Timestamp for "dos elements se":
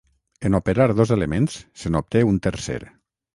0.99-1.93